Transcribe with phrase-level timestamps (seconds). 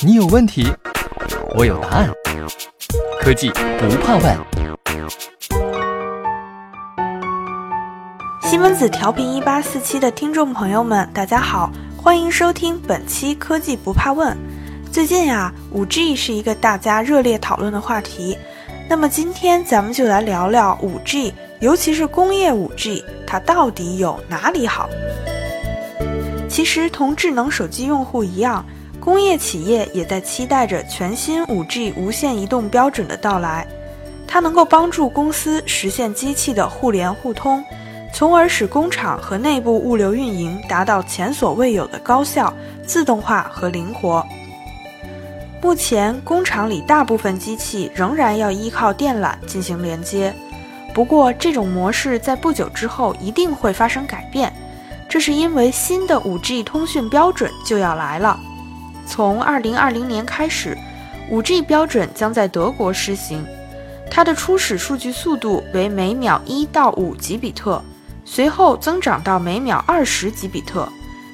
[0.00, 0.66] 你有问题，
[1.54, 2.10] 我有答案。
[3.20, 4.38] 科技不怕问。
[8.42, 14.34] 西门子调频一八四七的听众朋友们，大家好，欢迎收听本期《科技不怕问》。
[14.90, 18.38] 最近呀，五 G 是一个大家热烈讨论的话题。
[18.88, 24.88] 那么今天咱们就来聊聊五 G，尤其是工业五 G，它到底有哪里好？
[26.48, 28.64] 其实同智能手机用户一样，
[28.98, 33.66] 工业企业也在期待着全新五 G 无线移动标准的到来。
[34.26, 37.64] 它能够帮助公司实现机器的互联互通，
[38.12, 42.52] 从而使工厂和内部物流运营达到前所未有的高效、
[42.84, 44.26] 自动化和灵活。
[45.62, 50.34] 目前，工厂里大部分机器仍然要依靠电缆进行连接，
[50.94, 54.52] 不过这种模式在不久之后一定会发生改变。
[55.08, 58.38] 这是因为新的 5G 通讯标准就要来了。
[59.06, 60.76] 从2020年开始
[61.30, 63.44] ，5G 标准将在德国施行。
[64.10, 67.82] 它的初始数据速度为每秒1到5吉比特，
[68.24, 70.88] 随后增长到每秒20吉比特。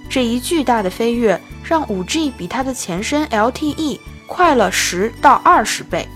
[0.08, 6.08] 这一巨大的飞跃让 5G 比它的前身 LTE 快了10到20倍。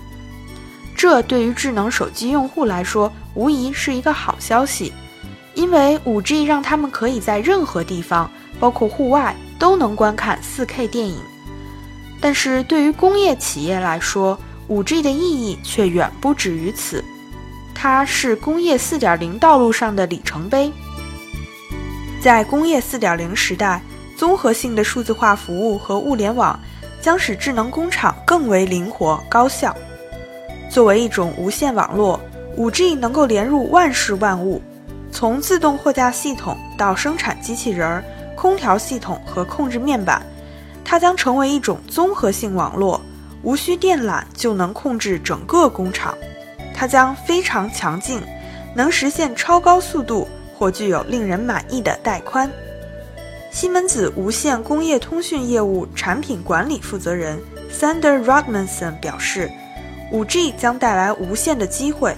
[0.95, 4.93] 这对于智能手机用户来说，无疑是一个好消息。
[5.59, 11.19] 因为 5G 让他们可以在任何地方，包括户外，都能观看 4K 电影。
[12.21, 17.03] 但是对于工业企业来说，5G 的意义却远不止于此。
[17.75, 20.71] 它是工业4.0道路上的里程碑。
[22.21, 23.81] 在工业4.0时代，
[24.15, 26.57] 综合性的数字化服务和物联网
[27.01, 29.75] 将使智能工厂更为灵活高效。
[30.69, 32.17] 作为一种无线网络
[32.57, 34.61] ，5G 能够连入万事万物。
[35.11, 38.03] 从自动货架系统到生产机器人儿、
[38.35, 40.21] 空调系统和控制面板，
[40.85, 43.01] 它将成为一种综合性网络，
[43.43, 46.17] 无需电缆就能控制整个工厂。
[46.73, 48.21] 它将非常强劲，
[48.73, 50.27] 能实现超高速度
[50.57, 52.49] 或具有令人满意的带宽。
[53.51, 57.37] 西门子无线工业通讯业务产品管理负责人
[57.71, 59.51] Sander Rodmanson 表示
[60.13, 62.15] ：“5G 将带来无限的机会。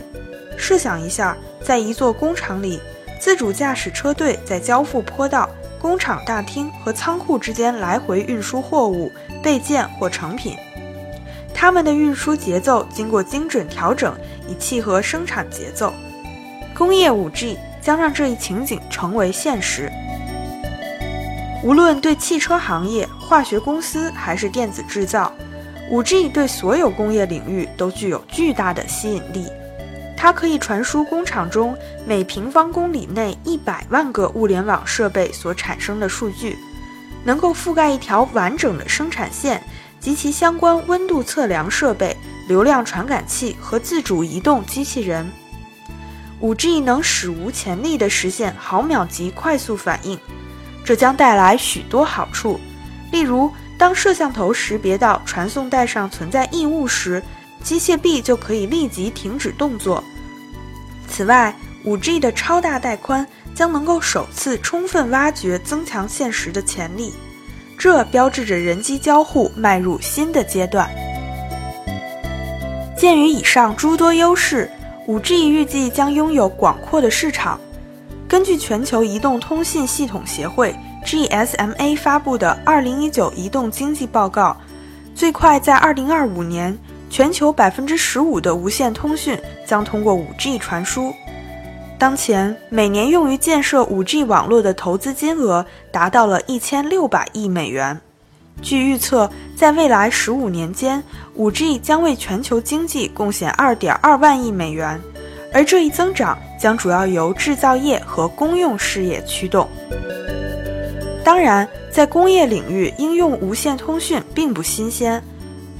[0.57, 2.79] 设想一下。”在一座工厂里，
[3.19, 5.49] 自主驾驶车队在交付坡道、
[5.79, 9.11] 工厂大厅和仓库之间来回运输货物、
[9.44, 10.57] 备件或成品。
[11.53, 14.16] 他们的运输节奏经过精准调整，
[14.47, 15.94] 以契合生产节奏。
[16.73, 19.91] 工业 5G 将让这一情景成为现实。
[21.63, 25.31] 无论对汽车行业、化学公司还是电子制造
[25.91, 29.45] ，5G 对所有工业领域都具有巨大的吸引力。
[30.21, 36.55] 它可以传输工厂中每平方公里内一百万个物联网设备所产生的数据，
[37.23, 39.63] 能够覆盖一条完整的生产线
[39.99, 42.15] 及其相关温度测量设备、
[42.47, 45.27] 流量传感器和自主移动机器人。
[46.39, 50.19] 5G 能史无前例地实现毫秒级快速反应，
[50.85, 52.59] 这将带来许多好处。
[53.11, 57.23] 例如，当摄像头识别到传送带上存在异物时，
[57.63, 60.03] 机械臂就可以立即停止动作。
[61.07, 61.55] 此外
[61.85, 67.13] ，5G 的超大带宽将能够首次充分挖掘增强现实的潜力，
[67.77, 70.89] 这标志着人机交互迈入新的阶段。
[72.97, 74.69] 鉴于以上诸多优势
[75.07, 77.59] ，5G 预计将拥有广阔的市场。
[78.27, 80.73] 根据全球移动通信系统协会
[81.05, 82.57] （GSMA） 发布的
[83.11, 84.55] 《2019移动经济报告》，
[85.16, 86.77] 最快在2025年。
[87.11, 91.13] 全球百分之十五的无线通讯将通过 5G 传输。
[91.99, 98.00] 当前，每年用于建设 5G 网络的投资金额达到了一千六百亿美元。
[98.61, 101.03] 据预测，在未来十五年间
[101.38, 105.00] ，5G 将为全球经济贡献二点二万亿美元，
[105.53, 109.67] 而这一增长将主要由制造业和公用事业驱动。
[111.25, 115.21] 当然，在工业领域应用无线通讯并不新鲜。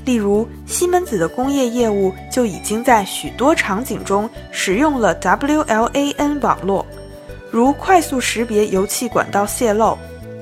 [0.03, 6.86] 例如，西门子的工业业务就已经在许多场景中使用了 WLAN 网络，
[7.51, 9.98] 如快速识别油气管道泄漏、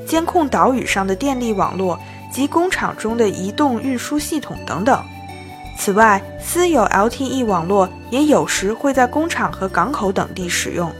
[0.08, 2.00] 监控岛屿上的电力网络
[2.32, 5.04] 及工厂中的移动运输系统等等。
[5.78, 10.92] 此外，私有 LTE 网络也有时会在工厂和港口等地使用，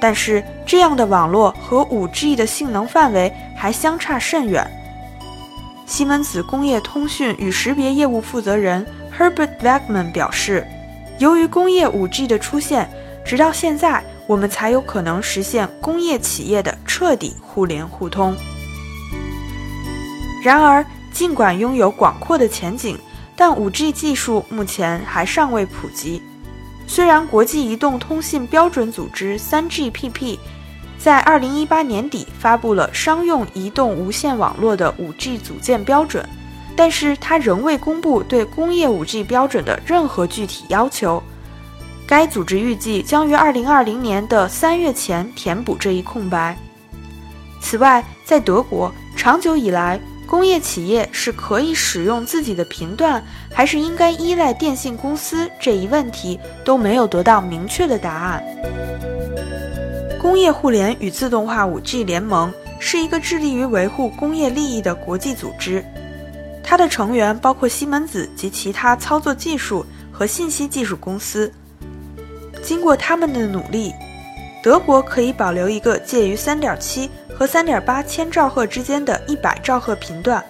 [0.00, 4.70] 但是这样的网络和 5G 的性能范围还相差甚远。
[5.90, 8.86] 西门子工业通讯与识别业务负责人
[9.18, 10.64] Herbert Wegman 表示
[11.18, 12.88] ：“由于工业 5G 的出现，
[13.24, 18.36] 直到现在，我们才有可能实现工业企业的彻底互联互通。”
[20.44, 22.96] 然而，尽管拥有广阔的前景，
[23.34, 26.22] 但 5G 技术目前还尚未普及。
[26.86, 30.38] 虽然国际移动通信标准组织 3GPP
[31.02, 36.22] 在2018年底发布了商用移动无线网络的 5G 组件标准，
[36.76, 41.22] 但是它仍未公布对工业 5G 标准的任何具体要求。
[42.06, 46.54] 该组织预计将于2020年的三月前填补这一空白。
[47.62, 53.24] 此外，在德国，长久以来，工业企业是可以使用自己的频段，
[53.54, 58.44] 还是应该依赖电信公司这一问题都没有得到明确的答案。
[60.20, 65.82] 工业互联与自动化 5G 联盟是一个致力于维护工业利益的国际组织，
[66.62, 71.50] 它的成员包括西门子及其他操作技术和信息技术公司。
[72.62, 73.94] 经过他们的努力，
[74.62, 80.44] 德国可以保留一个介于3.7和3.8千兆赫之间的100兆赫频段，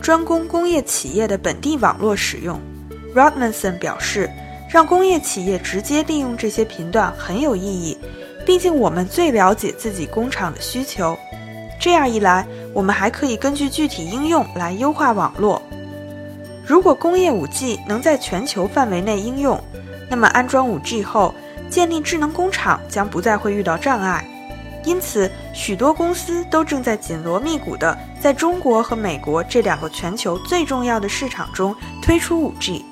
[0.00, 2.60] 专供工业企业的本地网络使用。
[3.14, 4.28] Rodmanson 表示，
[4.68, 7.96] 让工业企业直接利用这些频段很有意义，
[8.44, 11.16] 毕竟我们最了解自己工厂的需求。
[11.80, 15.60] 这样一来，我们还可以根据具体应用来优化网络。
[16.64, 19.60] 如果工业 5G 能在全球范围内应用，
[20.08, 21.34] 那么安装 5G 后，
[21.68, 24.24] 建立智能工厂将不再会遇到障碍，
[24.84, 32.82] 因此许多公司都正在紧锣密鼓地在中国和美国这两个全球最重要的市场中推出 5G。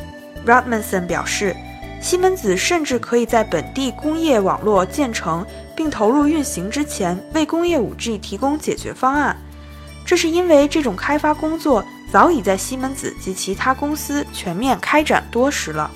[0.45, 1.55] Rodmanson 表示，
[2.01, 9.37] 西门子甚至可以在本地工业网络建成并投入运行之前为工业 5G 提供解决方案，
[10.05, 15.91] 这是因为这种开发工作早已在西门子及其他公司全面开展多时了。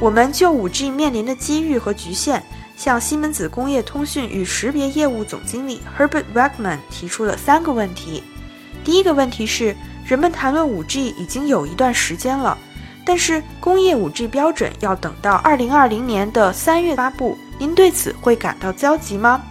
[0.00, 2.42] 我们就 5G 面临的机遇和局限，
[2.76, 8.24] 向西门子工业通讯与识别业务总经理 Herbert Wegman 提出了三个问题。
[8.82, 12.58] 第一个问题是，人们谈论 5G 已经有一段时间了，
[13.04, 19.42] 但是工业 5G 标准要等到2020年的三月发布，您对此会感到焦急吗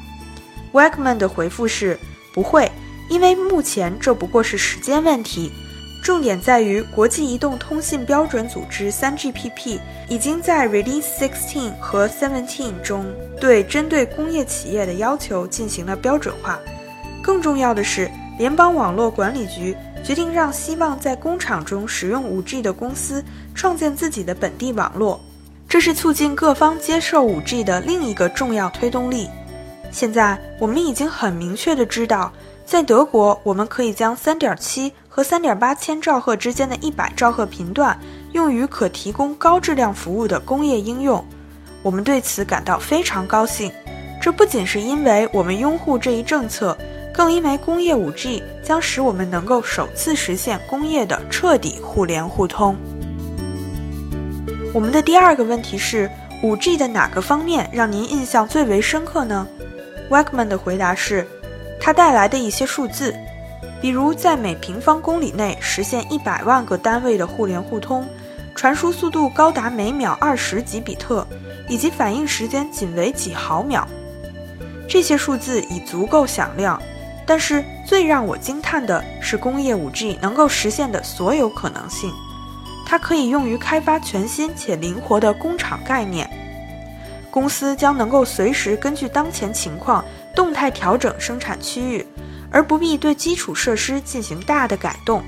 [0.74, 2.00] ？Wegman 的回复是
[2.34, 2.72] 不会，
[3.10, 5.52] 因为目前这不过是时间问题。
[6.04, 13.06] 重点在于，国际移动通信标准组织 3GPP 已经在 Release 16和17中
[13.40, 16.58] 对针对工业企业的要求进行了标准化。
[17.22, 18.10] 更重要的是，
[18.40, 25.20] 联邦网络管理局决定让希望在工厂中使用 5G 的公司创建自己的本地网络，
[25.70, 29.30] 这是促进各方接受 5G 的另一个重要推动力。
[29.92, 32.32] 现在，我们已经很明确的知道。
[32.64, 38.00] 在德国，我们可以将3.7和3.8千兆赫之间的一百兆赫频段
[38.32, 41.26] 用于可提供高质量服务的工业应用。
[41.84, 43.70] 我们对此感到非常高兴。
[44.22, 46.78] 这不仅是因为我们拥护这一政策，
[47.14, 52.76] 更因为工业 5G 将使我们能够首次实现工业的彻底互联互通。
[54.74, 56.10] 我们的第二个问题是
[56.42, 59.48] ：5G 的哪个方面让您印象最为深刻呢
[60.10, 61.28] ？Wegman 的回答是。
[61.84, 63.12] 它带来的一些数字，
[63.82, 68.08] 比如在每平方公里内实现一百万个单位的互联互通，
[68.54, 71.26] 传输速度高达每秒二十几比特，
[71.68, 73.88] 以及反应时间仅为几毫秒。
[74.88, 76.80] 这些数字已足够响亮，
[77.32, 82.12] 但是最让我惊叹的是工业 5G 能够实现的所有可能性。
[82.86, 86.30] 它可以用于开发全新且灵活的工厂概念，
[87.30, 90.04] 公司将能够随时根据当前情况。
[90.36, 92.06] 动态调整生产区域，
[92.52, 95.24] 而不必对基础设施进行大的改动。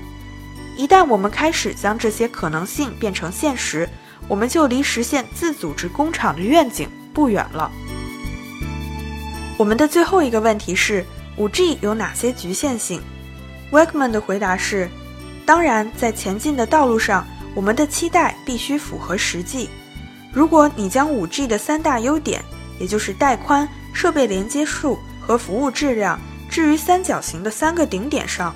[0.76, 3.88] 一旦我们开始将这些可能性变成现实，
[4.28, 7.72] 我们就离实现自组织工厂的愿景不远了。
[9.56, 11.02] 我们的最后一个问题是
[11.38, 13.00] ：5G 有哪些局限性
[13.70, 14.88] ？Wegman 的回答是：
[15.44, 19.68] 当然，在前进的道路上，我们的期待必须符合实际。
[20.32, 22.42] 如果你将 5G 的三大优点，
[22.78, 23.68] 也就是带宽。
[23.96, 26.18] 设备连接数和服务质量
[26.50, 28.52] 置于三角形的三个顶点上，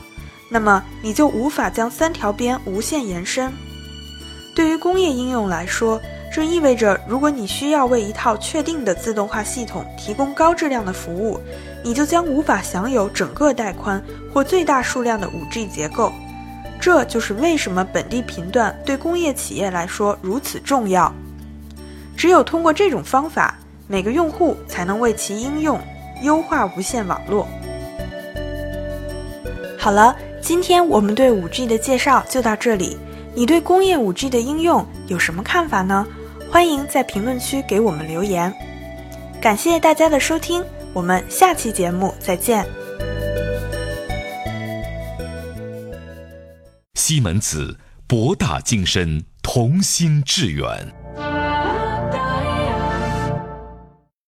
[0.48, 3.52] 那么你就无法将三条边无限延伸。
[4.52, 6.02] 对于工业应用来说，
[6.34, 11.40] 这意味着如果你需要为一套确定的自动化系统提供高质量的服务，
[11.88, 16.12] 你就将无法享有整个带宽或最大数量的 5G 结构。
[16.78, 21.10] 这就是为什么本地频段对工业企业来说如此重要。
[22.14, 23.54] 只有通过这种方法。
[23.90, 25.80] 每个用户才能为其应用
[26.22, 27.48] 优化无线网络。
[29.78, 32.98] 好了，今天我们对 5G 的介绍就到这里。
[33.34, 36.06] 你对工业 5G 的应用有什么看法呢？
[36.50, 38.52] 欢迎在评论区给我们留言。
[39.40, 42.66] 感谢大家的收听，我们下期节目再见。
[46.94, 51.07] 西门子博大精深同心致远。